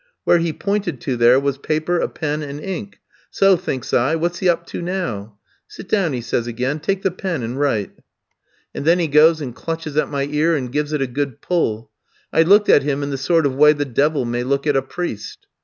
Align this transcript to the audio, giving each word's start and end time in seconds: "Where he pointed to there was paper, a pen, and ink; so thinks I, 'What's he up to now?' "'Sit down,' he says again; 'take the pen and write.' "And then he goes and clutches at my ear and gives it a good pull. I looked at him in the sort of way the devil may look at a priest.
"Where 0.23 0.39
he 0.39 0.51
pointed 0.51 0.99
to 1.01 1.15
there 1.15 1.39
was 1.39 1.59
paper, 1.59 1.99
a 1.99 2.09
pen, 2.09 2.41
and 2.41 2.59
ink; 2.59 2.99
so 3.29 3.55
thinks 3.55 3.93
I, 3.93 4.15
'What's 4.15 4.39
he 4.39 4.49
up 4.49 4.65
to 4.65 4.81
now?' 4.81 5.37
"'Sit 5.67 5.87
down,' 5.89 6.13
he 6.13 6.21
says 6.21 6.47
again; 6.47 6.79
'take 6.79 7.03
the 7.03 7.11
pen 7.11 7.43
and 7.43 7.59
write.' 7.59 7.99
"And 8.73 8.83
then 8.83 8.97
he 8.97 9.07
goes 9.07 9.41
and 9.41 9.53
clutches 9.53 9.97
at 9.97 10.09
my 10.09 10.23
ear 10.23 10.55
and 10.55 10.71
gives 10.71 10.91
it 10.91 11.03
a 11.03 11.05
good 11.05 11.39
pull. 11.39 11.91
I 12.33 12.41
looked 12.41 12.67
at 12.67 12.81
him 12.81 13.03
in 13.03 13.11
the 13.11 13.17
sort 13.19 13.45
of 13.45 13.53
way 13.53 13.73
the 13.73 13.85
devil 13.85 14.25
may 14.25 14.43
look 14.43 14.65
at 14.65 14.75
a 14.75 14.81
priest. 14.81 15.45